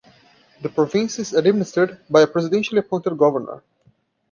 The 0.63 0.69
province 0.69 1.19
is 1.19 1.31
administered 1.31 1.99
by 2.09 2.21
a 2.21 2.27
presidentially 2.27 2.79
appointed 2.79 3.15
governor. 3.19 3.61